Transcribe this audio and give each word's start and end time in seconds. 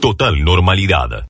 Total 0.00 0.44
normalidad. 0.44 1.26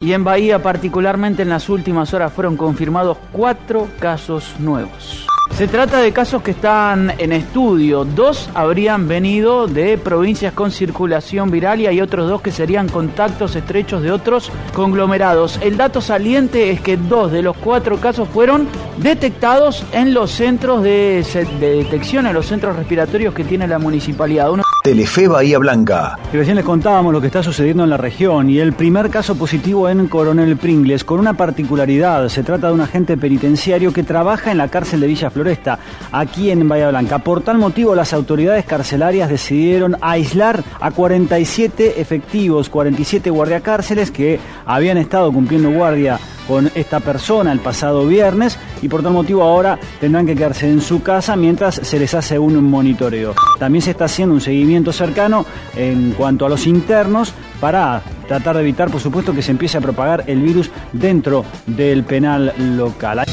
Y 0.00 0.12
en 0.12 0.24
Bahía, 0.24 0.62
particularmente 0.62 1.42
en 1.42 1.48
las 1.48 1.68
últimas 1.68 2.14
horas, 2.14 2.32
fueron 2.32 2.56
confirmados 2.56 3.18
cuatro 3.32 3.88
casos 3.98 4.54
nuevos. 4.58 5.26
Se 5.54 5.68
trata 5.68 6.00
de 6.00 6.12
casos 6.12 6.42
que 6.42 6.50
están 6.50 7.14
en 7.16 7.32
estudio. 7.32 8.04
Dos 8.04 8.50
habrían 8.52 9.08
venido 9.08 9.66
de 9.66 9.96
provincias 9.96 10.52
con 10.52 10.70
circulación 10.70 11.50
viral 11.50 11.80
y 11.80 11.86
hay 11.86 12.02
otros 12.02 12.28
dos 12.28 12.42
que 12.42 12.50
serían 12.50 12.88
contactos 12.88 13.56
estrechos 13.56 14.02
de 14.02 14.12
otros 14.12 14.50
conglomerados. 14.74 15.58
El 15.62 15.78
dato 15.78 16.02
saliente 16.02 16.70
es 16.70 16.82
que 16.82 16.98
dos 16.98 17.32
de 17.32 17.40
los 17.40 17.56
cuatro 17.56 17.96
casos 17.98 18.28
fueron 18.28 18.68
detectados 18.98 19.82
en 19.92 20.12
los 20.12 20.30
centros 20.30 20.82
de, 20.82 21.24
detección, 21.58 22.26
en 22.26 22.34
los 22.34 22.46
centros 22.46 22.76
respiratorios 22.76 23.32
que 23.32 23.44
tiene 23.44 23.66
la 23.66 23.78
municipalidad. 23.78 24.50
Telefe 24.86 25.26
Bahía 25.26 25.58
Blanca. 25.58 26.16
Y 26.32 26.36
recién 26.36 26.54
les 26.54 26.64
contábamos 26.64 27.12
lo 27.12 27.20
que 27.20 27.26
está 27.26 27.42
sucediendo 27.42 27.82
en 27.82 27.90
la 27.90 27.96
región 27.96 28.48
y 28.48 28.60
el 28.60 28.72
primer 28.72 29.10
caso 29.10 29.34
positivo 29.34 29.88
en 29.88 30.06
Coronel 30.06 30.56
Pringles, 30.56 31.02
con 31.02 31.18
una 31.18 31.34
particularidad. 31.34 32.28
Se 32.28 32.44
trata 32.44 32.68
de 32.68 32.74
un 32.74 32.80
agente 32.80 33.16
penitenciario 33.16 33.92
que 33.92 34.04
trabaja 34.04 34.52
en 34.52 34.58
la 34.58 34.68
cárcel 34.68 35.00
de 35.00 35.08
Villa 35.08 35.28
Floresta, 35.28 35.80
aquí 36.12 36.52
en 36.52 36.68
Bahía 36.68 36.90
Blanca. 36.90 37.18
Por 37.18 37.40
tal 37.40 37.58
motivo, 37.58 37.96
las 37.96 38.12
autoridades 38.12 38.64
carcelarias 38.64 39.28
decidieron 39.28 39.96
aislar 40.02 40.62
a 40.78 40.92
47 40.92 42.00
efectivos, 42.00 42.68
47 42.68 43.28
guardiacárceles 43.30 44.12
que 44.12 44.38
habían 44.66 44.98
estado 44.98 45.32
cumpliendo 45.32 45.68
guardia 45.72 46.20
con 46.46 46.70
esta 46.74 47.00
persona 47.00 47.52
el 47.52 47.60
pasado 47.60 48.06
viernes 48.06 48.58
y 48.82 48.88
por 48.88 49.02
tal 49.02 49.12
motivo 49.12 49.42
ahora 49.42 49.78
tendrán 50.00 50.26
que 50.26 50.34
quedarse 50.34 50.68
en 50.68 50.80
su 50.80 51.02
casa 51.02 51.36
mientras 51.36 51.76
se 51.76 51.98
les 51.98 52.14
hace 52.14 52.38
un 52.38 52.62
monitoreo. 52.64 53.34
También 53.58 53.82
se 53.82 53.90
está 53.90 54.06
haciendo 54.06 54.34
un 54.34 54.40
seguimiento 54.40 54.92
cercano 54.92 55.44
en 55.74 56.12
cuanto 56.12 56.46
a 56.46 56.48
los 56.48 56.66
internos 56.66 57.32
para 57.60 58.02
tratar 58.28 58.56
de 58.56 58.62
evitar, 58.62 58.90
por 58.90 59.00
supuesto, 59.00 59.32
que 59.32 59.42
se 59.42 59.50
empiece 59.50 59.78
a 59.78 59.80
propagar 59.80 60.24
el 60.26 60.40
virus 60.40 60.70
dentro 60.92 61.44
del 61.66 62.04
penal 62.04 62.52
local. 62.76 63.24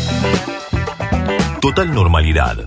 Total 1.62 1.94
normalidad. 1.94 2.58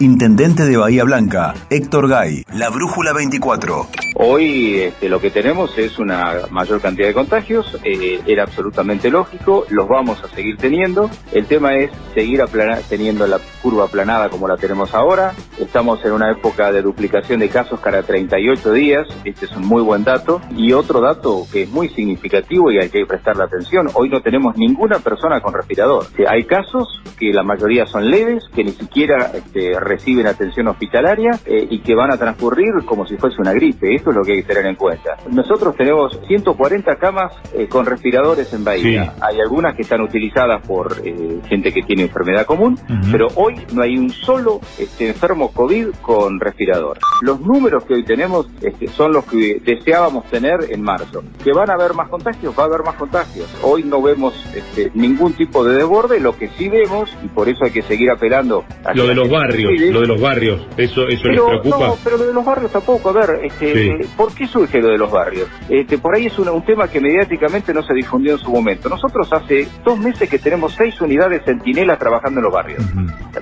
Intendente 0.00 0.64
de 0.64 0.76
Bahía 0.76 1.04
Blanca, 1.04 1.54
Héctor 1.70 2.08
Gay, 2.08 2.44
La 2.52 2.68
Brújula 2.68 3.12
24. 3.12 4.03
Hoy 4.16 4.80
este, 4.80 5.08
lo 5.08 5.20
que 5.20 5.30
tenemos 5.30 5.76
es 5.76 5.98
una 5.98 6.42
mayor 6.50 6.80
cantidad 6.80 7.08
de 7.08 7.14
contagios, 7.14 7.76
eh, 7.82 8.20
era 8.26 8.44
absolutamente 8.44 9.10
lógico, 9.10 9.66
los 9.70 9.88
vamos 9.88 10.22
a 10.22 10.28
seguir 10.28 10.56
teniendo. 10.56 11.10
El 11.32 11.46
tema 11.46 11.74
es 11.74 11.90
seguir 12.14 12.40
teniendo 12.88 13.26
la 13.26 13.40
curva 13.60 13.84
aplanada 13.84 14.28
como 14.28 14.46
la 14.46 14.56
tenemos 14.56 14.94
ahora. 14.94 15.32
Estamos 15.58 16.04
en 16.04 16.12
una 16.12 16.30
época 16.30 16.70
de 16.70 16.82
duplicación 16.82 17.40
de 17.40 17.48
casos 17.48 17.80
cada 17.80 18.04
38 18.04 18.72
días, 18.72 19.08
este 19.24 19.46
es 19.46 19.56
un 19.56 19.66
muy 19.66 19.82
buen 19.82 20.04
dato. 20.04 20.40
Y 20.56 20.72
otro 20.72 21.00
dato 21.00 21.44
que 21.52 21.62
es 21.62 21.70
muy 21.70 21.88
significativo 21.88 22.70
y 22.70 22.78
hay 22.78 22.90
que 22.90 23.04
prestarle 23.06 23.42
atención, 23.42 23.88
hoy 23.94 24.10
no 24.10 24.20
tenemos 24.20 24.56
ninguna 24.56 25.00
persona 25.00 25.40
con 25.40 25.54
respirador. 25.54 26.06
hay 26.28 26.44
casos 26.44 27.02
que 27.18 27.32
la 27.32 27.42
mayoría 27.42 27.86
son 27.86 28.08
leves, 28.08 28.44
que 28.54 28.62
ni 28.62 28.72
siquiera 28.72 29.32
este, 29.34 29.78
reciben 29.80 30.28
atención 30.28 30.68
hospitalaria 30.68 31.32
eh, 31.46 31.66
y 31.68 31.80
que 31.80 31.94
van 31.94 32.12
a 32.12 32.16
transcurrir 32.16 32.84
como 32.86 33.06
si 33.06 33.16
fuese 33.16 33.40
una 33.40 33.52
gripe 33.52 34.03
es 34.10 34.16
lo 34.16 34.22
que 34.22 34.32
hay 34.32 34.42
que 34.42 34.48
tener 34.48 34.66
en 34.66 34.76
cuenta. 34.76 35.16
Nosotros 35.30 35.76
tenemos 35.76 36.18
140 36.26 36.96
camas 36.96 37.32
eh, 37.54 37.66
con 37.68 37.86
respiradores 37.86 38.52
en 38.52 38.64
Bahía. 38.64 39.14
Hay 39.20 39.40
algunas 39.40 39.74
que 39.74 39.82
están 39.82 40.00
utilizadas 40.00 40.66
por 40.66 41.00
eh, 41.04 41.40
gente 41.48 41.72
que 41.72 41.82
tiene 41.82 42.02
enfermedad 42.02 42.46
común, 42.46 42.78
pero 43.10 43.28
hoy 43.36 43.54
no 43.72 43.82
hay 43.82 43.96
un 43.96 44.10
solo 44.10 44.60
este, 44.78 45.08
enfermo 45.08 45.52
COVID 45.52 45.88
con 46.02 46.40
respirador. 46.40 46.98
Los 47.22 47.40
números 47.40 47.84
que 47.84 47.94
hoy 47.94 48.04
tenemos 48.04 48.48
este, 48.60 48.88
son 48.88 49.12
los 49.12 49.24
que 49.24 49.60
deseábamos 49.64 50.24
tener 50.26 50.66
en 50.70 50.82
marzo. 50.82 51.22
¿Que 51.42 51.52
van 51.52 51.70
a 51.70 51.74
haber 51.74 51.94
más 51.94 52.08
contagios? 52.08 52.54
Va 52.58 52.64
a 52.64 52.66
haber 52.66 52.82
más 52.82 52.96
contagios. 52.96 53.48
Hoy 53.62 53.82
no 53.84 54.02
vemos 54.02 54.34
este, 54.54 54.90
ningún 54.94 55.34
tipo 55.34 55.64
de 55.64 55.76
desborde, 55.76 56.20
lo 56.20 56.36
que 56.36 56.48
sí 56.56 56.68
vemos, 56.68 57.10
y 57.24 57.28
por 57.28 57.48
eso 57.48 57.64
hay 57.64 57.70
que 57.70 57.82
seguir 57.82 58.10
apelando 58.10 58.64
a... 58.84 58.94
Lo 58.94 59.06
de 59.06 59.14
los 59.14 59.28
barrios, 59.28 59.72
lo 59.90 60.00
de 60.00 60.06
los 60.06 60.20
barrios, 60.20 60.66
¿eso, 60.76 61.06
eso 61.08 61.28
les 61.28 61.40
preocupa? 61.40 61.86
No, 61.86 61.96
pero 62.02 62.16
lo 62.16 62.26
de 62.26 62.34
los 62.34 62.44
barrios 62.44 62.70
tampoco. 62.72 63.10
A 63.10 63.12
ver, 63.12 63.40
este, 63.44 63.93
¿Por 64.16 64.34
qué 64.34 64.46
surge 64.46 64.80
lo 64.80 64.88
de 64.88 64.98
los 64.98 65.10
barrios? 65.10 65.48
Este, 65.68 65.98
por 65.98 66.14
ahí 66.14 66.26
es 66.26 66.38
un, 66.38 66.64
tema 66.64 66.88
que 66.88 67.00
mediáticamente 67.00 67.74
no 67.74 67.82
se 67.82 67.94
difundió 67.94 68.32
en 68.32 68.38
su 68.38 68.50
momento. 68.50 68.88
Nosotros 68.88 69.32
hace 69.32 69.68
dos 69.84 69.98
meses 69.98 70.28
que 70.28 70.38
tenemos 70.38 70.72
seis 70.74 71.00
unidades 71.00 71.42
centinelas 71.44 71.98
trabajando 71.98 72.40
en 72.40 72.44
los 72.44 72.52
barrios, 72.52 72.84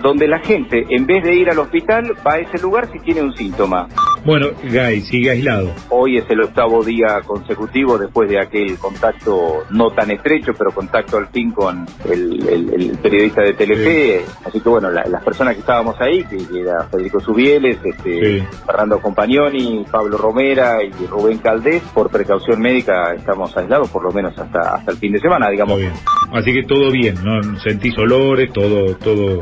donde 0.00 0.26
la 0.26 0.38
gente, 0.40 0.84
en 0.88 1.06
vez 1.06 1.22
de 1.22 1.34
ir 1.34 1.50
al 1.50 1.58
hospital, 1.58 2.12
va 2.26 2.34
a 2.34 2.38
ese 2.38 2.58
lugar 2.58 2.90
si 2.92 2.98
tiene 3.00 3.22
un 3.22 3.34
síntoma. 3.34 3.88
Bueno, 4.24 4.48
Gay, 4.62 5.00
sigue 5.02 5.30
aislado. 5.30 5.72
Hoy 5.88 6.18
es 6.18 6.30
el 6.30 6.42
octavo 6.42 6.84
día 6.84 7.20
consecutivo 7.26 7.98
después 7.98 8.28
de 8.28 8.38
aquel 8.38 8.78
contacto 8.78 9.64
no 9.70 9.90
tan 9.90 10.10
estrecho, 10.12 10.52
pero 10.56 10.70
contacto 10.70 11.16
al 11.16 11.26
fin 11.28 11.50
con 11.50 11.86
el, 12.08 12.98
periodista 13.02 13.42
de 13.42 13.54
Telefe. 13.54 14.24
Así 14.44 14.60
que 14.60 14.68
bueno, 14.68 14.90
las 14.90 15.24
personas 15.24 15.54
que 15.54 15.60
estábamos 15.60 16.00
ahí, 16.00 16.24
que, 16.24 16.36
era 16.60 16.84
Federico 16.84 17.18
Subieles, 17.18 17.78
este, 17.84 18.46
Fernando 18.64 19.00
Compagnoni, 19.00 19.84
Pablo 19.90 20.16
Romero, 20.16 20.42
y 20.82 21.06
Rubén 21.06 21.38
Caldés, 21.38 21.82
por 21.94 22.10
precaución 22.10 22.60
médica 22.60 23.14
estamos 23.14 23.56
aislados 23.56 23.90
por 23.90 24.04
lo 24.04 24.12
menos 24.12 24.38
hasta 24.38 24.74
hasta 24.74 24.92
el 24.92 24.98
fin 24.98 25.12
de 25.12 25.18
semana, 25.18 25.48
digamos. 25.50 25.80
Así 26.32 26.52
que 26.52 26.62
todo 26.62 26.90
bien, 26.90 27.16
¿no? 27.22 27.58
Sentís 27.60 27.96
olores, 27.98 28.52
todo, 28.52 28.94
todo. 28.96 29.40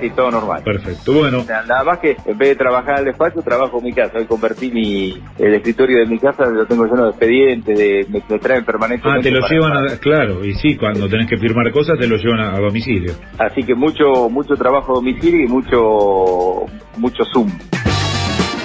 Sí, 0.00 0.10
todo 0.10 0.30
normal. 0.30 0.62
Perfecto, 0.64 1.12
bueno. 1.12 1.44
Nada 1.46 1.84
más 1.84 1.98
que 1.98 2.16
en 2.24 2.38
vez 2.38 2.50
de 2.50 2.56
trabajar 2.56 3.00
el 3.00 3.04
despacho, 3.06 3.42
trabajo 3.42 3.78
en 3.78 3.84
mi 3.84 3.92
casa. 3.92 4.21
Convertí 4.26 4.70
mi, 4.70 5.14
el 5.38 5.54
escritorio 5.54 5.98
de 5.98 6.06
mi 6.06 6.18
casa, 6.18 6.46
lo 6.46 6.66
tengo 6.66 6.84
lleno 6.86 7.04
de 7.04 7.10
expedientes, 7.10 7.78
de, 7.78 8.06
me, 8.08 8.38
traen 8.38 8.64
permanentemente. 8.64 9.28
Ah, 9.28 9.30
te 9.30 9.30
lo 9.30 9.46
llevan, 9.48 9.76
a, 9.76 9.96
claro, 9.98 10.44
y 10.44 10.54
sí, 10.54 10.76
cuando 10.76 11.08
tenés 11.08 11.28
que 11.28 11.38
firmar 11.38 11.70
cosas 11.72 11.98
te 11.98 12.06
lo 12.06 12.16
llevan 12.16 12.40
a, 12.40 12.56
a 12.56 12.60
domicilio. 12.60 13.12
Así 13.38 13.62
que 13.62 13.74
mucho, 13.74 14.28
mucho 14.30 14.54
trabajo 14.54 14.92
a 14.92 14.94
domicilio 14.96 15.44
y 15.44 15.48
mucho, 15.48 16.66
mucho 16.96 17.24
Zoom. 17.32 17.50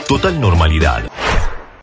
Total 0.07 0.39
normalidad. 0.39 1.03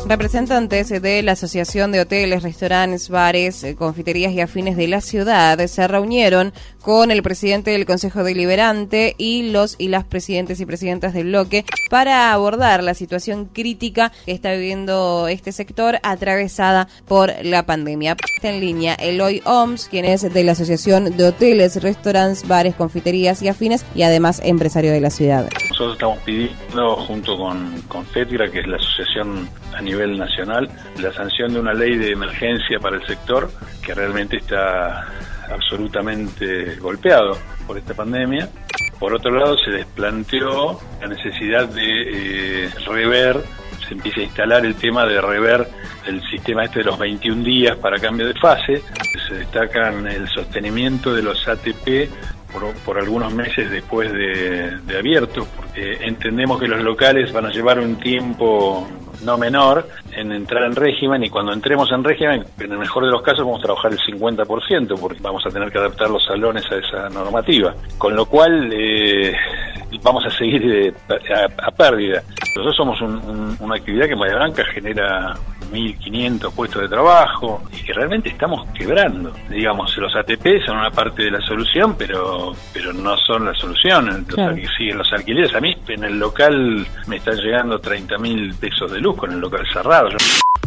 Representantes 0.06 0.90
de 0.90 1.22
la 1.22 1.32
Asociación 1.32 1.90
de 1.90 2.00
Hoteles, 2.00 2.42
Restaurantes, 2.42 3.08
Bares, 3.08 3.64
eh, 3.64 3.74
Confiterías 3.74 4.32
y 4.32 4.42
Afines 4.42 4.76
de 4.76 4.86
la 4.86 5.00
ciudad 5.00 5.58
se 5.66 5.88
reunieron 5.88 6.52
con 6.82 7.10
el 7.10 7.22
presidente 7.22 7.70
del 7.70 7.86
Consejo 7.86 8.22
Deliberante 8.22 9.14
y 9.16 9.50
los 9.50 9.76
y 9.78 9.88
las 9.88 10.04
presidentes 10.04 10.60
y 10.60 10.66
presidentas 10.66 11.14
del 11.14 11.28
bloque 11.28 11.64
para 11.88 12.34
abordar 12.34 12.82
la 12.82 12.92
situación 12.92 13.46
crítica 13.46 14.12
que 14.26 14.32
está 14.32 14.52
viviendo 14.52 15.26
este 15.26 15.52
sector 15.52 15.98
atravesada 16.02 16.86
por 17.08 17.32
la 17.42 17.64
pandemia. 17.64 18.16
Está 18.36 18.50
en 18.50 18.60
línea 18.60 18.94
Eloy 18.94 19.40
Oms, 19.46 19.88
quien 19.88 20.04
es 20.04 20.30
de 20.30 20.44
la 20.44 20.52
Asociación 20.52 21.16
de 21.16 21.24
Hoteles, 21.28 21.82
Restaurantes, 21.82 22.46
Bares, 22.46 22.74
Confiterías 22.74 23.40
y 23.40 23.48
Afines 23.48 23.86
y 23.94 24.02
además 24.02 24.42
empresario 24.44 24.92
de 24.92 25.00
la 25.00 25.08
ciudad. 25.08 25.48
Nosotros 25.70 25.94
estamos 25.94 26.18
pidiendo 26.18 26.96
junto 26.96 27.38
con, 27.38 27.80
con 27.88 28.04
que 28.04 28.20
es 28.60 28.66
la 28.66 28.76
asociación 28.76 29.48
a 29.76 29.80
nivel 29.80 30.18
nacional, 30.18 30.68
la 31.00 31.12
sanción 31.12 31.52
de 31.52 31.60
una 31.60 31.74
ley 31.74 31.96
de 31.96 32.12
emergencia 32.12 32.78
para 32.78 32.96
el 32.96 33.06
sector 33.06 33.50
que 33.82 33.94
realmente 33.94 34.36
está 34.36 35.06
absolutamente 35.50 36.76
golpeado 36.76 37.36
por 37.66 37.78
esta 37.78 37.94
pandemia. 37.94 38.48
Por 38.98 39.14
otro 39.14 39.32
lado, 39.32 39.56
se 39.58 39.70
desplanteó 39.70 40.80
la 41.00 41.08
necesidad 41.08 41.68
de 41.68 42.64
eh, 42.64 42.70
rever, 42.86 43.40
se 43.86 43.94
empieza 43.94 44.20
a 44.20 44.24
instalar 44.24 44.64
el 44.64 44.76
tema 44.76 45.04
de 45.04 45.20
rever 45.20 45.68
el 46.06 46.22
sistema 46.30 46.64
este 46.64 46.80
de 46.80 46.86
los 46.86 46.98
21 46.98 47.42
días 47.42 47.76
para 47.76 47.98
cambio 47.98 48.26
de 48.26 48.34
fase. 48.34 48.82
Se 49.28 49.34
destacan 49.34 50.06
el 50.06 50.28
sostenimiento 50.28 51.14
de 51.14 51.22
los 51.22 51.46
ATP 51.46 52.08
por, 52.84 52.98
algunos 52.98 53.34
meses 53.34 53.70
después 53.70 54.12
de, 54.12 54.78
de 54.78 54.98
abierto, 54.98 55.46
porque 55.56 55.98
entendemos 56.02 56.60
que 56.60 56.68
los 56.68 56.82
locales 56.82 57.32
van 57.32 57.46
a 57.46 57.50
llevar 57.50 57.80
un 57.80 57.96
tiempo 57.96 58.88
no 59.24 59.38
menor 59.38 59.86
en 60.12 60.32
entrar 60.32 60.64
en 60.64 60.76
régimen 60.76 61.24
y 61.24 61.30
cuando 61.30 61.52
entremos 61.52 61.90
en 61.92 62.04
régimen, 62.04 62.44
en 62.58 62.72
el 62.72 62.78
mejor 62.78 63.04
de 63.04 63.10
los 63.10 63.22
casos 63.22 63.44
vamos 63.44 63.60
a 63.60 63.64
trabajar 63.64 63.92
el 63.92 63.98
50% 63.98 64.98
porque 65.00 65.18
vamos 65.20 65.44
a 65.46 65.50
tener 65.50 65.70
que 65.70 65.78
adaptar 65.78 66.10
los 66.10 66.24
salones 66.24 66.64
a 66.70 66.76
esa 66.76 67.08
normativa. 67.08 67.74
Con 67.98 68.14
lo 68.14 68.26
cual 68.26 68.70
eh, 68.72 69.34
vamos 70.02 70.24
a 70.24 70.30
seguir 70.30 70.62
eh, 70.64 70.92
a, 71.58 71.70
pérdida. 71.70 72.22
Nosotros 72.56 72.76
somos 72.76 73.00
una 73.60 73.74
actividad 73.74 74.06
que 74.06 74.12
en 74.12 74.18
Bahía 74.18 74.36
Blanca 74.36 74.64
genera 74.72 75.34
1.500 75.72 76.52
puestos 76.54 76.82
de 76.82 76.88
trabajo 76.88 77.62
y 77.72 77.82
que 77.84 77.92
realmente 77.92 78.28
estamos 78.28 78.66
quebrando. 78.70 79.32
Digamos, 79.48 79.96
los 79.96 80.14
ATP 80.14 80.64
son 80.64 80.78
una 80.78 80.90
parte 80.90 81.24
de 81.24 81.30
la 81.32 81.40
solución, 81.40 81.96
pero 81.98 82.54
pero 82.72 82.92
no 82.92 83.16
son 83.18 83.46
la 83.46 83.54
solución. 83.54 84.26
Los, 84.28 84.70
siguen 84.76 84.98
los 84.98 85.12
alquileres. 85.12 85.54
A 85.54 85.60
mí 85.60 85.76
en 85.88 86.04
el 86.04 86.18
local 86.18 86.86
me 87.06 87.16
están 87.16 87.36
llegando 87.36 87.80
30 87.80 88.18
mil 88.18 88.54
pesos 88.54 88.90
de 88.92 89.00
luz 89.00 89.16
con 89.16 89.32
el 89.32 89.40
local 89.40 89.66
cerrado. 89.72 90.08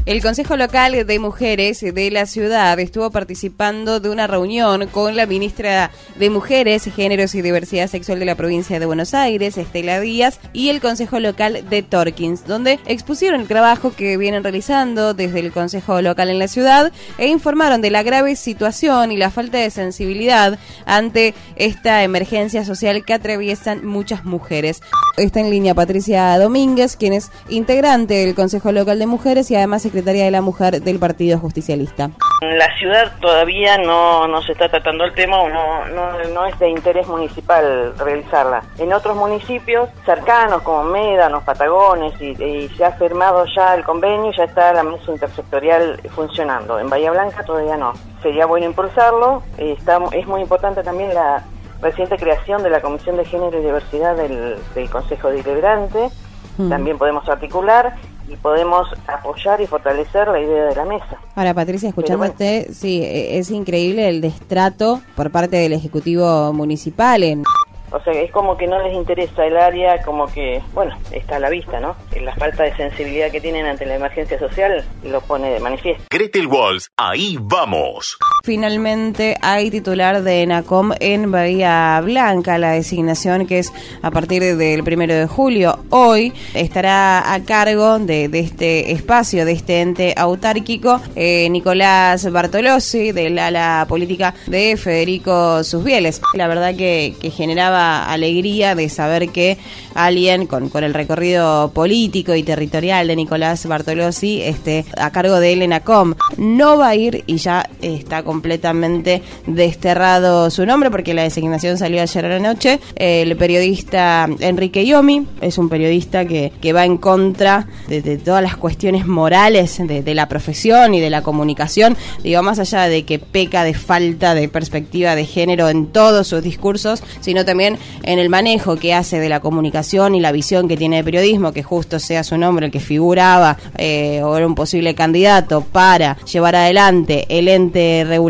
El 0.08 0.22
Consejo 0.22 0.56
Local 0.56 1.06
de 1.06 1.20
Mujeres 1.20 1.82
de 1.82 2.12
la 2.12 2.26
ciudad 2.28 2.80
estuvo 2.80 3.12
participando 3.12 4.00
de 4.00 4.10
una 4.10 4.26
reunión 4.26 4.88
con 4.88 5.18
la 5.18 5.26
ministra 5.26 5.92
de 6.16 6.30
Mujeres, 6.30 6.86
Géneros 6.96 7.36
y 7.36 7.42
Diversidad 7.42 7.90
Sexual 7.90 8.18
de 8.18 8.24
la 8.24 8.36
provincia 8.36 8.80
de 8.80 8.86
Buenos 8.86 9.14
Aires, 9.14 9.58
Estela 9.58 10.00
Díaz, 10.00 10.40
y 10.54 10.70
el 10.70 10.80
Consejo 10.80 11.20
Local 11.20 11.70
de 11.70 11.82
Torkins, 11.84 12.48
donde 12.48 12.80
expusieron 12.86 13.42
el 13.42 13.50
trabajo 13.50 13.92
que 13.92 14.16
vienen 14.16 14.44
realizando 14.44 15.14
desde 15.14 15.42
el 15.42 15.52
Consejo 15.52 16.02
Local 16.02 16.30
en 16.30 16.40
la 16.40 16.48
ciudad 16.48 16.94
e 17.18 17.28
informaron 17.28 17.82
de 17.82 17.92
la 17.92 18.02
grave 18.02 18.38
situación 18.38 19.12
y 19.12 19.18
la 19.18 19.30
falta 19.30 19.58
de 19.58 19.70
sensibilidad 19.72 20.58
ante 20.86 21.34
esta 21.58 22.02
emergencia 22.04 22.64
social 22.64 23.04
que 23.04 23.14
atraviesan 23.14 23.86
muchas 23.86 24.24
mujeres. 24.24 24.82
Está 25.18 25.42
en 25.42 25.50
línea 25.50 25.74
Patricia 25.74 26.38
Domínguez, 26.38 26.96
quien 26.96 27.12
es 27.12 27.30
integrante 27.50 28.14
del 28.14 28.36
Consejo 28.36 28.72
Local 28.72 29.00
de 29.00 29.08
Mujeres 29.08 29.52
y 29.52 29.56
además 29.56 29.84
secretaria 29.98 30.26
de 30.26 30.32
la 30.32 30.42
Mujer 30.42 30.80
del 30.80 31.00
Partido 31.00 31.40
Justicialista. 31.40 32.12
En 32.42 32.58
la 32.60 32.72
ciudad 32.78 33.14
todavía 33.20 33.80
no, 33.80 34.28
no 34.28 34.44
se 34.44 34.52
está 34.52 34.70
tratando 34.70 35.04
el 35.06 35.14
tema 35.16 35.40
o 35.40 35.50
no, 35.50 35.86
no, 35.88 36.24
no 36.36 36.46
es 36.46 36.58
de 36.60 36.70
interés 36.70 37.08
municipal 37.08 37.96
realizarla. 37.98 38.62
En 38.78 38.94
otros 38.94 39.16
municipios 39.16 39.90
cercanos 40.06 40.62
como 40.62 40.84
Médanos, 40.84 41.44
Patagones 41.44 42.14
y, 42.22 42.32
y 42.44 42.70
se 42.78 42.86
ha 42.86 42.92
firmado 42.92 43.46
ya 43.56 43.74
el 43.74 43.84
convenio, 43.84 44.32
ya 44.38 44.44
está 44.44 44.72
la 44.72 44.84
mesa 44.84 45.12
intersectorial 45.12 46.00
funcionando. 46.14 46.80
En 46.80 46.90
Bahía 46.90 47.10
Blanca 47.10 47.44
todavía 47.44 47.76
no. 47.76 47.94
Sería 48.22 48.46
bueno 48.46 48.68
impulsarlo. 48.68 49.42
Está, 49.58 50.00
es 50.12 50.28
muy 50.28 50.42
importante 50.42 50.84
también 50.84 51.12
la 51.16 51.44
reciente 51.82 52.18
creación 52.18 52.62
de 52.62 52.70
la 52.70 52.82
Comisión 52.82 53.18
de 53.18 53.26
Género 53.26 53.60
y 53.60 53.64
Diversidad 53.64 54.16
del, 54.16 54.58
del 54.76 54.90
Consejo 54.92 55.30
Deliberante. 55.30 56.10
Mm. 56.58 56.70
También 56.70 56.98
podemos 56.98 57.28
articular 57.28 57.96
y 58.28 58.36
podemos 58.36 58.88
apoyar 59.08 59.62
y 59.62 59.68
fortalecer 59.68 60.28
la 60.28 60.40
idea 60.40 60.66
de 60.66 60.76
la 60.76 60.86
mesa. 60.86 61.18
Ahora, 61.36 61.54
Patricia, 61.54 61.90
escuchándote, 61.90 62.74
sí, 62.74 63.02
e- 63.04 63.38
es 63.38 63.50
increíble 63.52 64.10
el 64.10 64.22
destrato 64.22 65.02
por 65.16 65.32
parte 65.32 65.58
del 65.58 65.74
Ejecutivo 65.74 66.52
Municipal 66.54 67.24
en 67.24 67.44
O 67.92 68.00
sea, 68.04 68.12
es 68.14 68.30
como 68.32 68.58
que 68.58 68.68
no 68.68 68.82
les 68.84 68.94
interesa 68.94 69.46
el 69.46 69.56
área, 69.56 70.02
como 70.04 70.28
que, 70.28 70.62
bueno, 70.74 70.94
está 71.12 71.38
a 71.38 71.40
la 71.40 71.50
vista, 71.50 71.80
¿no? 71.80 71.96
La 72.22 72.36
falta 72.36 72.64
de 72.64 72.76
sensibilidad 72.76 73.32
que 73.32 73.40
tienen 73.40 73.66
ante 73.66 73.86
la 73.86 73.96
emergencia 73.96 74.38
social 74.38 74.84
lo 75.04 75.22
pone 75.22 75.50
de 75.52 75.60
manifiesto. 75.62 76.04
Gretel 76.10 76.48
Walls, 76.48 76.90
ahí 76.98 77.38
vamos. 77.40 78.18
Finalmente 78.48 79.36
hay 79.42 79.70
titular 79.70 80.24
de 80.24 80.44
ENACOM 80.44 80.94
en 81.02 81.32
Bahía 81.32 82.00
Blanca, 82.02 82.58
la 82.58 82.72
designación 82.72 83.46
que 83.46 83.60
es 83.60 83.74
a 84.02 84.10
partir 84.10 84.56
del 84.56 84.86
primero 84.86 85.14
de 85.14 85.28
julio. 85.28 85.80
Hoy 85.90 86.32
estará 86.54 87.34
a 87.34 87.44
cargo 87.44 88.00
de, 88.00 88.30
de 88.30 88.40
este 88.40 88.94
espacio, 88.94 89.44
de 89.44 89.52
este 89.52 89.82
ente 89.82 90.14
autárquico, 90.16 91.02
eh, 91.18 91.50
Nicolás 91.50 92.32
Bartolozzi, 92.32 93.12
del 93.12 93.38
ala 93.38 93.86
política 93.90 94.34
de 94.46 94.78
Federico 94.78 95.62
Susbieles. 95.66 96.22
La 96.34 96.48
verdad 96.48 96.74
que, 96.74 97.16
generaba 97.36 98.06
alegría 98.06 98.76
de 98.76 98.88
saber 98.88 99.28
que 99.28 99.58
alguien 99.94 100.48
con, 100.48 100.70
con 100.70 100.86
el 100.86 100.94
recorrido 100.94 101.72
político 101.74 102.34
y 102.34 102.44
territorial 102.44 103.08
de 103.08 103.18
Nicolás 103.18 103.66
Bartolozzi 103.66 104.42
esté 104.42 104.86
a 104.96 105.12
cargo 105.12 105.42
del 105.42 105.64
ENACOM. 105.64 106.14
No 106.38 106.78
va 106.78 106.88
a 106.88 106.96
ir 106.96 107.26
y 107.28 107.36
ya 107.36 107.70
está 107.82 108.24
completamente 108.38 109.24
desterrado 109.48 110.52
su 110.52 110.64
nombre 110.64 110.92
porque 110.92 111.16
la 111.16 111.24
designación 111.24 111.76
salió 111.80 112.04
ayer 112.04 112.24
a 112.24 112.30
la 112.30 112.40
noche. 112.40 112.80
El 112.96 113.36
periodista 113.36 114.30
Enrique 114.40 114.86
Yomi 114.86 115.26
es 115.42 115.58
un 115.58 115.70
periodista 115.70 116.26
que, 116.26 116.54
que 116.62 116.72
va 116.72 116.86
en 116.86 116.98
contra 116.98 117.68
de, 117.88 118.18
todas 118.18 118.44
las 118.44 118.56
cuestiones 118.56 119.08
morales 119.08 119.80
de, 119.80 120.04
de 120.04 120.14
la 120.14 120.30
profesión 120.30 120.94
y 120.94 121.00
de 121.00 121.10
la 121.10 121.24
comunicación. 121.24 121.98
Digo, 122.24 122.44
más 122.44 122.60
allá 122.60 122.84
de 122.84 123.06
que 123.06 123.18
peca 123.18 123.64
de 123.64 123.74
falta 123.74 124.36
de 124.36 124.48
perspectiva 124.50 125.16
de 125.16 125.26
género 125.26 125.70
en 125.70 125.88
todos 125.88 126.28
sus 126.28 126.44
discursos, 126.44 127.02
sino 127.22 127.44
también 127.44 127.80
en 128.04 128.20
el 128.20 128.30
manejo 128.30 128.76
que 128.76 128.94
hace 128.94 129.20
de 129.20 129.30
la 129.30 129.40
comunicación 129.40 130.14
y 130.14 130.20
la 130.20 130.32
visión 130.32 130.68
que 130.68 130.78
tiene 130.78 130.98
de 130.98 131.04
periodismo, 131.04 131.54
que 131.54 131.64
justo 131.64 131.98
sea 132.00 132.24
su 132.24 132.38
nombre 132.38 132.68
el 132.68 132.72
que 132.72 132.80
figuraba 132.80 133.58
eh, 133.80 134.22
o 134.24 134.38
era 134.38 134.46
un 134.46 134.54
posible 134.54 134.94
candidato 134.94 135.62
para 135.62 136.18
llevar 136.32 136.56
adelante 136.56 137.26
el 137.30 137.48
ente 137.48 138.06
regulador 138.08 138.27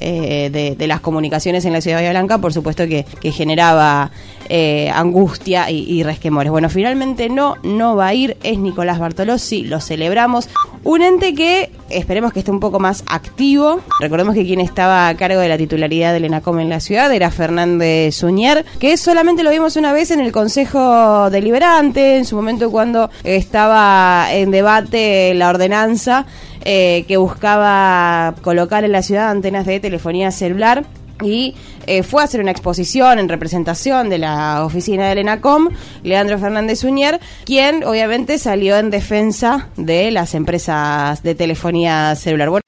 eh, 0.00 0.50
de, 0.52 0.76
de 0.76 0.86
las 0.86 1.00
comunicaciones 1.00 1.64
en 1.64 1.72
la 1.72 1.80
ciudad 1.80 1.98
de 1.98 2.02
Bahía 2.02 2.10
Blanca, 2.10 2.38
por 2.38 2.52
supuesto 2.52 2.86
que, 2.86 3.04
que 3.20 3.32
generaba 3.32 4.10
eh, 4.48 4.90
angustia 4.94 5.70
y, 5.70 6.02
resquemores. 6.02 6.50
Bueno, 6.50 6.68
finalmente 6.68 7.28
no, 7.28 7.56
no 7.62 7.96
va 7.96 8.08
a 8.08 8.14
ir, 8.14 8.36
es 8.42 8.58
Nicolás 8.58 8.98
Bartolozzi, 8.98 9.64
lo 9.64 9.80
celebramos. 9.80 10.48
Un 10.84 11.02
ente 11.02 11.34
que 11.34 11.70
esperemos 11.90 12.32
que 12.32 12.40
esté 12.40 12.50
un 12.50 12.60
poco 12.60 12.78
más 12.78 13.02
activo. 13.06 13.80
Recordemos 14.00 14.34
que 14.34 14.44
quien 14.44 14.60
estaba 14.60 15.08
a 15.08 15.16
cargo 15.16 15.40
de 15.40 15.48
la 15.48 15.58
titularidad 15.58 16.12
del 16.12 16.24
ENACOM 16.26 16.60
en 16.60 16.68
la 16.68 16.80
ciudad 16.80 17.12
era 17.12 17.30
Fernández 17.30 18.14
Suñer, 18.14 18.64
que 18.78 18.96
solamente 18.96 19.42
lo 19.42 19.50
vimos 19.50 19.76
una 19.76 19.92
vez 19.92 20.10
en 20.10 20.20
el 20.20 20.32
Consejo 20.32 21.30
Deliberante, 21.30 22.16
en 22.16 22.24
su 22.24 22.36
momento 22.36 22.70
cuando 22.70 23.10
estaba 23.24 24.28
en 24.30 24.50
debate 24.50 25.34
la 25.34 25.48
ordenanza 25.48 26.26
eh, 26.64 27.04
que 27.06 27.16
buscaba 27.16 28.34
colocar 28.42 28.84
en 28.84 28.92
la 28.92 29.02
ciudad 29.02 29.30
antenas 29.30 29.66
de 29.66 29.80
telefonía 29.80 30.30
celular 30.30 30.84
y 31.22 31.54
eh, 31.86 32.02
fue 32.02 32.22
a 32.22 32.24
hacer 32.24 32.40
una 32.40 32.50
exposición 32.50 33.18
en 33.18 33.28
representación 33.28 34.08
de 34.08 34.18
la 34.18 34.64
oficina 34.64 35.08
del 35.08 35.18
ENACOM, 35.18 35.70
Leandro 36.02 36.38
Fernández 36.38 36.84
Uñer, 36.84 37.20
quien 37.44 37.84
obviamente 37.84 38.38
salió 38.38 38.76
en 38.76 38.90
defensa 38.90 39.68
de 39.76 40.10
las 40.10 40.34
empresas 40.34 41.22
de 41.22 41.34
telefonía 41.34 42.14
celular. 42.14 42.50
Bueno, 42.50 42.62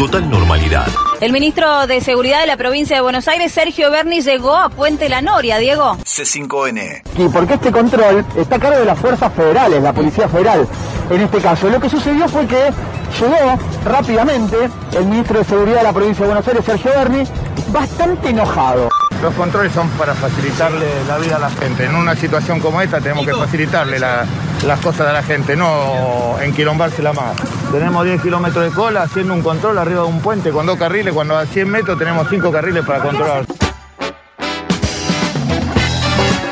Total 0.00 0.30
normalidad. 0.30 0.86
El 1.20 1.30
ministro 1.30 1.86
de 1.86 2.00
Seguridad 2.00 2.40
de 2.40 2.46
la 2.46 2.56
provincia 2.56 2.96
de 2.96 3.02
Buenos 3.02 3.28
Aires, 3.28 3.52
Sergio 3.52 3.90
Berni, 3.90 4.22
llegó 4.22 4.56
a 4.56 4.70
Puente 4.70 5.10
La 5.10 5.20
Noria, 5.20 5.58
Diego. 5.58 5.98
C5N. 5.98 7.02
Y 7.18 7.28
porque 7.28 7.52
este 7.52 7.70
control 7.70 8.24
está 8.34 8.56
a 8.56 8.58
cargo 8.58 8.78
de 8.78 8.86
las 8.86 8.98
fuerzas 8.98 9.30
federales, 9.34 9.82
la 9.82 9.92
Policía 9.92 10.26
Federal. 10.26 10.66
En 11.10 11.20
este 11.20 11.38
caso, 11.38 11.68
lo 11.68 11.78
que 11.78 11.90
sucedió 11.90 12.26
fue 12.28 12.46
que 12.46 12.70
llegó 13.18 13.58
rápidamente 13.84 14.56
el 14.96 15.04
ministro 15.06 15.38
de 15.38 15.44
Seguridad 15.44 15.78
de 15.78 15.82
la 15.84 15.92
provincia 15.92 16.22
de 16.24 16.32
Buenos 16.32 16.48
Aires, 16.48 16.64
Sergio 16.64 16.90
Berni, 16.90 17.24
bastante 17.68 18.30
enojado. 18.30 18.88
Los 19.22 19.34
controles 19.34 19.72
son 19.72 19.88
para 19.90 20.14
facilitarle 20.14 20.86
la 21.06 21.18
vida 21.18 21.36
a 21.36 21.38
la 21.38 21.50
gente. 21.50 21.84
En 21.84 21.94
una 21.94 22.14
situación 22.16 22.58
como 22.60 22.80
esta 22.80 23.00
tenemos 23.00 23.26
que 23.26 23.34
facilitarle 23.34 23.98
la- 23.98 24.24
las 24.66 24.80
cosas 24.80 25.08
a 25.08 25.12
la 25.12 25.22
gente, 25.22 25.56
no 25.56 26.36
enquilombársela 26.42 27.12
más. 27.12 27.36
Tenemos 27.70 28.04
10 28.04 28.20
kilómetros 28.22 28.64
de 28.64 28.70
cola 28.70 29.02
haciendo 29.02 29.34
un 29.34 29.42
control 29.42 29.76
arriba 29.78 30.02
de 30.02 30.08
un 30.08 30.20
puente 30.20 30.50
con 30.50 30.64
dos 30.66 30.78
carriles, 30.78 31.12
cuando 31.12 31.36
a 31.36 31.44
100 31.46 31.68
metros 31.70 31.98
tenemos 31.98 32.26
5 32.30 32.50
carriles 32.50 32.84
para 32.84 33.00
controlar. 33.00 33.44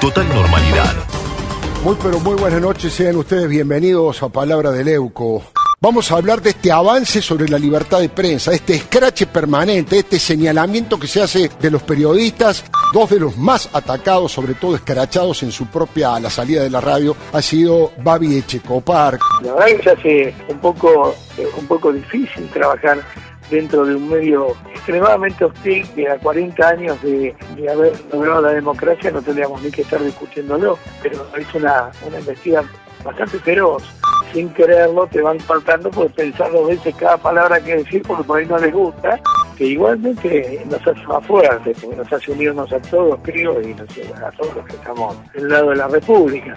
Total 0.01 0.29
normalidad. 0.29 0.93
Muy 1.85 1.97
pero 2.03 2.19
muy 2.21 2.35
buenas 2.37 2.61
noches, 2.61 2.93
sean 2.93 3.17
ustedes 3.17 3.49
bienvenidos 3.49 4.23
a 4.23 4.29
Palabra 4.29 4.71
del 4.73 4.89
Euco. 4.89 5.43
Vamos 5.81 6.11
a 6.11 6.17
hablar 6.17 6.43
de 6.43 6.51
este 6.51 6.73
avance 6.73 7.23
sobre 7.23 7.49
la 7.49 7.57
libertad 7.57 8.01
de 8.01 8.09
prensa, 8.09 8.51
este 8.51 8.75
escrache 8.75 9.29
permanente, 9.29 10.01
este 10.01 10.19
señalamiento 10.19 10.99
que 10.99 11.07
se 11.07 11.23
hace 11.23 11.49
de 11.61 11.71
los 11.71 11.85
periodistas, 11.85 12.65
dos 12.93 13.11
de 13.11 13.21
los 13.21 13.37
más 13.37 13.71
atacados, 13.73 14.33
sobre 14.33 14.55
todo 14.55 14.75
escrachados 14.75 15.45
en 15.45 15.53
su 15.53 15.67
propia, 15.67 16.19
la 16.19 16.31
salida 16.31 16.65
de 16.65 16.71
la 16.71 16.81
radio, 16.81 17.15
ha 17.33 17.41
sido 17.41 17.93
Babi 18.03 18.39
Echecopar. 18.39 19.21
La 19.41 19.55
verdad 19.55 19.67
que 19.67 19.83
se 19.85 19.91
hace 19.91 20.35
un 20.49 20.59
poco, 20.59 21.15
un 21.57 21.67
poco 21.69 21.93
difícil 21.93 22.49
trabajar 22.49 22.99
dentro 23.49 23.87
de 23.87 23.95
un 23.95 24.09
medio 24.09 24.57
extremadamente 24.75 25.45
hostil 25.45 25.89
que 25.95 26.09
a 26.09 26.19
40 26.19 26.69
años 26.69 27.01
de, 27.03 27.37
de 27.57 27.71
haber 27.71 27.93
logrado 28.13 28.43
la 28.43 28.51
democracia 28.51 29.13
no 29.13 29.23
tendríamos 29.23 29.63
ni 29.63 29.71
que 29.71 29.83
estar 29.83 30.03
discutiéndolo, 30.03 30.77
pero 31.01 31.25
es 31.39 31.55
una, 31.55 31.93
una 32.05 32.19
investigación 32.19 32.69
bastante 33.05 33.39
feroz. 33.39 33.85
Sin 34.33 34.51
quererlo 34.51 35.07
te 35.07 35.23
van 35.23 35.41
faltando 35.41 35.91
por 35.91 36.11
pensar 36.13 36.51
dos 36.53 36.69
veces 36.69 36.95
cada 36.97 37.17
palabra 37.17 37.61
que 37.61 37.77
decir 37.77 38.03
porque 38.07 38.25
por 38.25 38.39
ahí 38.39 38.47
no 38.47 38.59
les 38.59 38.73
gusta, 38.73 39.21
que 39.57 39.67
igualmente 39.67 40.63
nos 40.67 40.87
hace 40.87 41.07
más 41.07 41.27
fuertes, 41.27 41.77
porque 41.81 41.97
nos 41.97 42.13
hace 42.13 42.31
unirnos 42.31 42.73
a 42.73 42.79
todos, 42.79 43.19
creo, 43.23 43.61
y 43.61 43.75
nos, 43.75 43.89
a 44.23 44.31
todos 44.33 44.55
los 44.55 44.67
que 44.67 44.75
estamos 44.75 45.17
del 45.33 45.49
lado 45.49 45.71
de 45.71 45.77
la 45.77 45.89
República. 45.89 46.57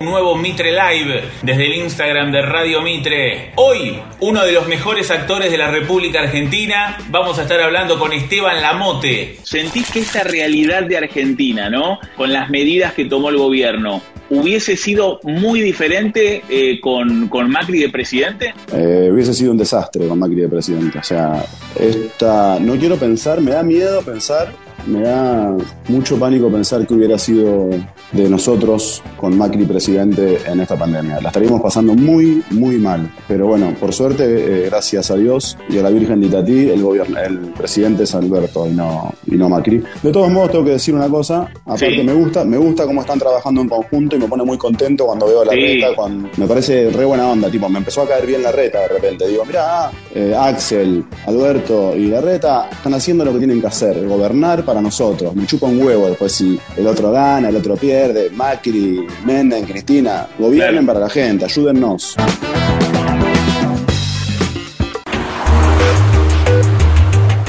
Un 0.00 0.10
nuevo 0.10 0.36
Mitre 0.36 0.72
Live 0.72 1.22
desde 1.42 1.66
el 1.66 1.74
Instagram 1.76 2.32
de 2.32 2.42
Radio 2.42 2.82
Mitre. 2.82 3.52
Hoy, 3.54 4.00
uno 4.20 4.44
de 4.44 4.52
los 4.52 4.66
mejores 4.66 5.10
actores 5.10 5.50
de 5.50 5.58
la 5.58 5.70
República 5.70 6.20
Argentina, 6.20 6.98
vamos 7.08 7.38
a 7.38 7.42
estar 7.42 7.60
hablando 7.60 7.98
con 7.98 8.12
Esteban 8.12 8.60
Lamote. 8.60 9.36
¿Sentís 9.44 9.90
que 9.90 10.00
esta 10.00 10.24
realidad 10.24 10.82
de 10.82 10.98
Argentina, 10.98 11.70
¿no? 11.70 12.00
Con 12.16 12.32
las 12.32 12.50
medidas 12.50 12.94
que 12.94 13.04
tomó 13.04 13.28
el 13.28 13.36
gobierno, 13.36 14.02
hubiese 14.32 14.76
sido 14.76 15.20
muy 15.24 15.60
diferente 15.60 16.42
eh, 16.48 16.80
con, 16.80 17.28
con 17.28 17.50
Macri 17.50 17.80
de 17.80 17.90
presidente? 17.90 18.54
Eh, 18.72 19.10
hubiese 19.12 19.34
sido 19.34 19.52
un 19.52 19.58
desastre 19.58 20.08
con 20.08 20.18
Macri 20.18 20.36
de 20.36 20.48
presidente. 20.48 20.98
O 20.98 21.02
sea, 21.02 21.44
esta, 21.78 22.58
no 22.58 22.76
quiero 22.76 22.96
pensar, 22.96 23.40
me 23.40 23.50
da 23.50 23.62
miedo 23.62 24.02
pensar 24.02 24.52
me 24.86 25.02
da 25.02 25.56
mucho 25.88 26.18
pánico 26.18 26.50
pensar 26.50 26.86
que 26.86 26.94
hubiera 26.94 27.18
sido 27.18 27.70
de 28.12 28.28
nosotros 28.28 29.02
con 29.16 29.36
Macri 29.36 29.64
presidente 29.64 30.38
en 30.46 30.60
esta 30.60 30.76
pandemia. 30.76 31.20
La 31.20 31.28
estaríamos 31.28 31.60
pasando 31.60 31.94
muy, 31.94 32.42
muy 32.50 32.76
mal. 32.78 33.10
Pero 33.28 33.46
bueno, 33.46 33.74
por 33.78 33.92
suerte, 33.92 34.24
eh, 34.24 34.66
gracias 34.66 35.10
a 35.10 35.16
Dios 35.16 35.56
y 35.68 35.78
a 35.78 35.82
la 35.82 35.90
Virgen 35.90 36.20
de 36.20 36.26
Itatí, 36.26 36.68
el, 36.68 36.82
gobierno, 36.82 37.18
el 37.18 37.38
presidente 37.52 38.04
es 38.04 38.14
Alberto 38.14 38.66
y 38.66 38.72
no, 38.72 39.12
y 39.26 39.36
no 39.36 39.48
Macri. 39.48 39.82
De 40.02 40.12
todos 40.12 40.30
modos, 40.30 40.50
tengo 40.52 40.64
que 40.64 40.72
decir 40.72 40.94
una 40.94 41.08
cosa. 41.08 41.48
Aparte, 41.64 42.02
me 42.02 42.12
gusta 42.12 42.44
me 42.44 42.56
gusta 42.56 42.86
cómo 42.86 43.00
están 43.00 43.18
trabajando 43.18 43.60
en 43.60 43.68
conjunto 43.68 44.16
y 44.16 44.18
me 44.18 44.28
pone 44.28 44.44
muy 44.44 44.58
contento 44.58 45.06
cuando 45.06 45.26
veo 45.26 45.44
la 45.44 45.52
reta. 45.52 45.94
Cuando, 45.94 46.28
me 46.36 46.46
parece 46.46 46.90
re 46.90 47.04
buena 47.04 47.28
onda. 47.28 47.50
Tipo, 47.50 47.68
me 47.68 47.78
empezó 47.78 48.02
a 48.02 48.08
caer 48.08 48.26
bien 48.26 48.42
la 48.42 48.52
reta 48.52 48.80
de 48.80 48.88
repente. 48.88 49.28
Digo, 49.28 49.44
mira, 49.44 49.90
eh, 50.14 50.34
Axel, 50.38 51.04
Alberto 51.26 51.96
y 51.96 52.06
la 52.06 52.20
reta 52.20 52.68
están 52.70 52.94
haciendo 52.94 53.24
lo 53.24 53.32
que 53.32 53.38
tienen 53.38 53.60
que 53.60 53.66
hacer, 53.66 54.06
gobernar 54.06 54.64
para 54.64 54.80
nosotros. 54.80 55.34
Me 55.34 55.46
chupa 55.46 55.66
un 55.66 55.82
huevo 55.82 56.08
después 56.08 56.32
si 56.32 56.58
el 56.76 56.86
otro 56.86 57.10
gana, 57.10 57.48
el 57.48 57.56
otro 57.56 57.76
pierde 57.76 58.12
de 58.12 58.30
Macri, 58.30 59.06
Menden, 59.24 59.64
Cristina, 59.64 60.26
gobiernen 60.38 60.84
para 60.84 61.00
la 61.00 61.08
gente, 61.08 61.44
ayúdennos. 61.44 62.16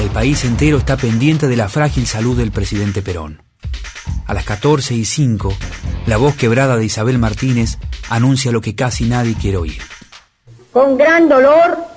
El 0.00 0.10
país 0.10 0.44
entero 0.44 0.78
está 0.78 0.96
pendiente 0.96 1.48
de 1.48 1.56
la 1.56 1.68
frágil 1.68 2.06
salud 2.06 2.36
del 2.36 2.50
presidente 2.50 3.02
Perón. 3.02 3.42
A 4.26 4.32
las 4.32 4.44
14 4.44 4.94
y 4.94 5.04
5, 5.04 5.52
la 6.06 6.16
voz 6.16 6.34
quebrada 6.34 6.76
de 6.76 6.86
Isabel 6.86 7.18
Martínez 7.18 7.78
anuncia 8.08 8.52
lo 8.52 8.62
que 8.62 8.74
casi 8.74 9.04
nadie 9.04 9.34
quiere 9.34 9.58
oír. 9.58 9.82
Con 10.72 10.96
gran 10.96 11.28
dolor 11.28 11.93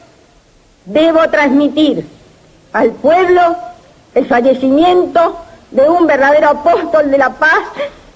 debo 0.88 1.30
transmitir 1.30 2.06
al 2.74 2.92
pueblo 2.92 3.42
el 4.16 4.26
fallecimiento 4.26 5.38
de 5.72 5.88
un 5.90 6.08
verdadero 6.08 6.50
apóstol 6.50 7.12
de 7.12 7.18
la 7.18 7.30
paz 7.34 7.60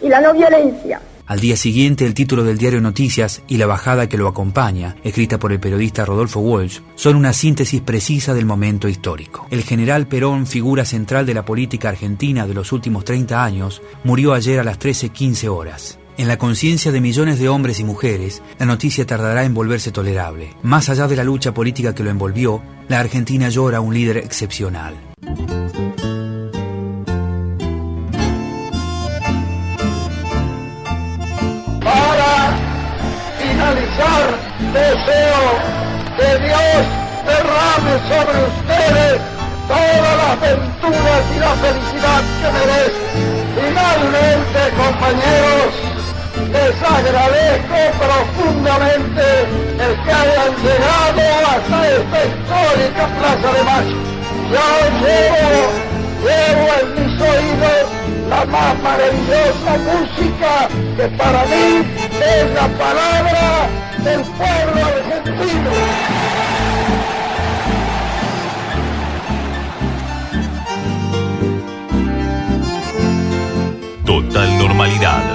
y 0.02 0.08
la 0.10 0.22
no 0.22 0.34
violencia. 0.34 1.02
Al 1.28 1.40
día 1.40 1.56
siguiente, 1.56 2.06
el 2.06 2.14
título 2.14 2.44
del 2.44 2.58
diario 2.58 2.82
Noticias 2.82 3.42
y 3.48 3.58
la 3.58 3.66
bajada 3.66 4.10
que 4.10 4.18
lo 4.18 4.28
acompaña, 4.28 4.98
escrita 5.04 5.40
por 5.40 5.54
el 5.54 5.62
periodista 5.62 6.04
Rodolfo 6.04 6.42
Walsh, 6.42 6.80
son 6.96 7.16
una 7.16 7.32
síntesis 7.32 7.82
precisa 7.82 8.34
del 8.34 8.46
momento 8.46 8.90
histórico. 8.90 9.48
El 9.50 9.64
general 9.64 10.08
Perón, 10.08 10.46
figura 10.46 10.84
central 10.84 11.26
de 11.26 11.34
la 11.34 11.46
política 11.46 11.90
argentina 11.90 12.48
de 12.48 12.54
los 12.54 12.74
últimos 12.74 13.06
30 13.06 13.42
años, 13.42 13.82
murió 14.04 14.34
ayer 14.34 14.60
a 14.60 14.66
las 14.66 14.78
13.15 14.78 15.48
horas. 15.48 16.01
En 16.18 16.28
la 16.28 16.38
conciencia 16.38 16.92
de 16.92 17.02
millones 17.02 17.40
de 17.40 17.50
hombres 17.50 17.80
y 17.80 17.84
mujeres, 17.84 18.42
la 18.60 18.66
noticia 18.66 19.06
tardará 19.06 19.44
en 19.44 19.54
volverse 19.54 19.92
tolerable. 19.92 20.56
Más 20.62 20.90
allá 20.90 21.08
de 21.08 21.16
la 21.16 21.24
lucha 21.24 21.54
política 21.54 21.96
que 21.96 22.04
lo 22.04 22.10
envolvió, 22.10 22.62
la 22.88 23.00
Argentina 23.00 23.50
llora 23.50 23.78
a 23.78 23.82
un 23.82 23.94
líder 23.94 24.18
excepcional. 24.18 24.96
deseo 34.74 35.44
que 36.18 36.30
Dios 36.46 36.84
derrame 37.26 37.94
sobre 38.08 38.38
ustedes 38.48 39.22
todas 39.68 40.18
las 40.18 40.42
venturas 40.42 41.24
y 41.36 41.40
la 41.40 41.54
felicidad 41.56 42.24
que 42.40 42.52
merecen. 42.58 43.42
Finalmente, 43.56 44.60
compañeros, 44.78 45.91
les 46.52 46.76
agradezco 46.82 47.80
profundamente 48.00 49.26
el 49.80 49.94
que 50.04 50.12
hayan 50.12 50.54
llegado 50.64 51.22
hasta 51.52 51.78
esta 51.90 52.20
histórica 52.26 53.08
Plaza 53.20 53.50
de 53.58 53.64
Mayo. 53.64 53.98
Yo 54.52 54.68
llevo, 55.02 55.64
llevo 56.24 56.68
en 56.82 56.88
mis 56.96 57.22
oídos 57.22 58.02
la 58.30 58.46
más 58.46 58.80
maravillosa 58.82 59.72
música 59.92 60.68
que 60.98 61.08
para 61.18 61.44
mí 61.46 61.86
es 62.22 62.54
la 62.54 62.68
palabra 62.78 63.68
del 64.04 64.22
pueblo 64.22 64.86
argentino. 64.86 65.72
Total 74.06 74.58
normalidad. 74.58 75.31